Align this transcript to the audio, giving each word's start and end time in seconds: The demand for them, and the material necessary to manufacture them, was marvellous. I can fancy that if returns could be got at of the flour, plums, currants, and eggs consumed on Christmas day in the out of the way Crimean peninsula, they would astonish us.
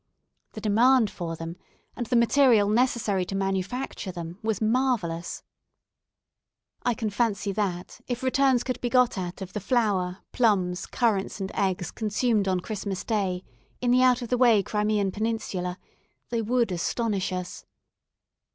The 0.53 0.61
demand 0.61 1.11
for 1.11 1.35
them, 1.35 1.57
and 1.95 2.07
the 2.07 2.15
material 2.15 2.67
necessary 2.69 3.23
to 3.25 3.35
manufacture 3.35 4.11
them, 4.11 4.39
was 4.41 4.59
marvellous. 4.59 5.43
I 6.81 6.95
can 6.95 7.11
fancy 7.11 7.51
that 7.51 8.01
if 8.07 8.23
returns 8.23 8.63
could 8.63 8.81
be 8.81 8.89
got 8.89 9.15
at 9.15 9.43
of 9.43 9.53
the 9.53 9.59
flour, 9.59 10.23
plums, 10.31 10.87
currants, 10.87 11.39
and 11.39 11.51
eggs 11.53 11.91
consumed 11.91 12.47
on 12.47 12.61
Christmas 12.61 13.03
day 13.03 13.43
in 13.79 13.91
the 13.91 14.01
out 14.01 14.23
of 14.23 14.29
the 14.29 14.39
way 14.39 14.63
Crimean 14.63 15.11
peninsula, 15.11 15.77
they 16.31 16.41
would 16.41 16.71
astonish 16.71 17.31
us. 17.31 17.67